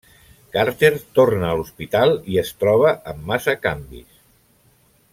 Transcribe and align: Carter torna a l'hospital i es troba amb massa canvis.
Carter 0.53 0.89
torna 1.17 1.51
a 1.51 1.59
l'hospital 1.59 2.15
i 2.37 2.41
es 2.45 2.53
troba 2.65 2.97
amb 3.13 3.31
massa 3.33 3.57
canvis. 3.67 4.21